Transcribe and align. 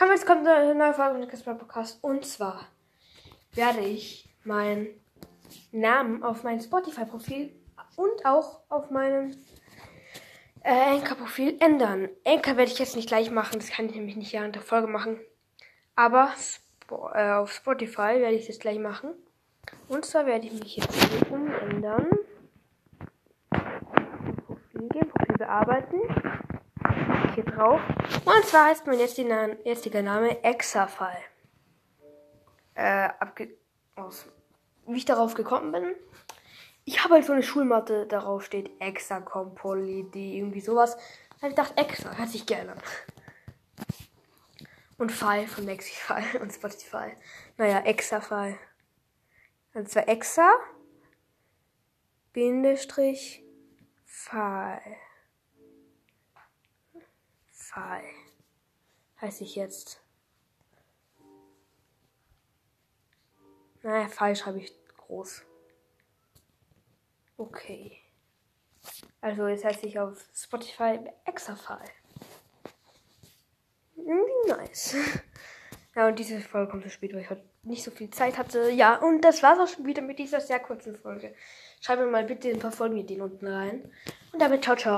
Hallo, 0.00 0.12
jetzt 0.12 0.24
kommt 0.24 0.48
eine 0.48 0.74
neue 0.74 0.94
Folge 0.94 1.18
von 1.18 1.28
Kasper 1.28 1.54
Podcast. 1.56 2.02
Und 2.02 2.24
zwar 2.24 2.66
werde 3.52 3.80
ich 3.80 4.34
meinen 4.44 4.88
Namen 5.72 6.22
auf 6.22 6.42
mein 6.42 6.58
Spotify-Profil 6.58 7.54
und 7.96 8.24
auch 8.24 8.62
auf 8.70 8.90
meinem 8.90 9.36
äh, 10.62 10.94
Anchor-Profil 10.94 11.58
ändern. 11.60 12.08
Anchor 12.24 12.56
werde 12.56 12.72
ich 12.72 12.78
jetzt 12.78 12.96
nicht 12.96 13.08
gleich 13.08 13.30
machen, 13.30 13.58
das 13.58 13.68
kann 13.68 13.90
ich 13.90 13.94
nämlich 13.94 14.16
nicht 14.16 14.32
während 14.32 14.54
der 14.54 14.62
Folge 14.62 14.86
machen. 14.86 15.20
Aber 15.96 16.32
Spo 16.38 17.10
äh, 17.12 17.32
auf 17.32 17.52
Spotify 17.52 18.20
werde 18.20 18.36
ich 18.36 18.46
das 18.46 18.58
gleich 18.58 18.78
machen. 18.78 19.10
Und 19.88 20.06
zwar 20.06 20.24
werde 20.24 20.46
ich 20.46 20.54
mich 20.54 20.76
jetzt 20.76 20.94
hier 20.94 21.30
umändern. 21.30 22.08
Profil 23.50 24.88
gehen, 24.88 25.10
Profil 25.10 25.36
bearbeiten. 25.36 26.39
Drauf. 27.60 27.82
Und 28.24 28.46
zwar 28.46 28.68
heißt 28.68 28.86
mein 28.86 28.98
jetziger, 28.98 29.54
jetziger 29.66 30.00
Name 30.00 30.42
Exafall. 30.42 31.18
Äh, 32.72 33.10
abge 33.18 33.54
aus, 33.96 34.24
wie 34.86 34.96
ich 34.96 35.04
darauf 35.04 35.34
gekommen 35.34 35.70
bin. 35.70 35.94
Ich 36.86 37.04
habe 37.04 37.14
halt 37.14 37.26
so 37.26 37.34
eine 37.34 37.42
Schulmatte, 37.42 38.06
darauf 38.06 38.46
steht 38.46 38.70
Exacom, 38.80 39.54
Poly, 39.54 40.10
die 40.14 40.38
irgendwie 40.38 40.62
sowas. 40.62 40.96
Da 40.96 41.42
habe 41.42 41.48
ich 41.48 41.56
gedacht, 41.56 41.74
Exa, 41.76 42.16
hört 42.16 42.30
sich 42.30 42.46
gerne 42.46 42.72
an. 42.72 42.82
Und 44.96 45.12
Fall 45.12 45.46
von 45.46 45.66
Mexify 45.66 46.38
und 46.40 46.54
Spotify. 46.54 47.12
Naja, 47.58 47.80
Exafall. 47.80 48.56
Und 49.74 49.86
zwar 49.86 50.08
Exa, 50.08 50.50
Bindestrich, 52.32 53.44
Fall. 54.06 54.80
Fall. 57.70 58.02
Heiße 59.20 59.44
ich 59.44 59.54
jetzt. 59.54 60.00
Naja, 63.82 64.08
Fall 64.08 64.34
schreibe 64.34 64.58
ich 64.58 64.72
groß. 64.96 65.42
Okay. 67.36 67.98
Also 69.20 69.46
jetzt 69.46 69.64
heiße 69.64 69.86
ich 69.86 69.98
auf 69.98 70.26
Spotify 70.34 70.98
Exafall. 71.24 71.84
Irgendwie 73.96 74.48
nice. 74.48 74.96
Ja, 75.96 76.06
und 76.06 76.20
diese 76.20 76.40
Folge 76.40 76.70
kommt 76.70 76.84
so 76.84 76.88
spät, 76.88 77.12
weil 77.12 77.22
ich 77.22 77.30
heute 77.30 77.42
nicht 77.64 77.82
so 77.82 77.90
viel 77.90 78.08
Zeit 78.10 78.38
hatte. 78.38 78.70
Ja, 78.70 78.94
und 78.98 79.22
das 79.22 79.42
war's 79.42 79.58
auch 79.58 79.66
schon 79.66 79.84
wieder 79.86 80.02
mit 80.02 80.20
dieser 80.20 80.40
sehr 80.40 80.60
kurzen 80.60 80.94
Folge. 80.94 81.34
Schreibt 81.80 82.00
mir 82.00 82.06
mal 82.06 82.24
bitte 82.24 82.48
ein 82.48 82.60
paar 82.60 82.70
Folgenideen 82.70 83.20
unten 83.20 83.48
rein. 83.48 83.92
Und 84.32 84.40
damit 84.40 84.62
ciao, 84.62 84.76
ciao. 84.76 84.88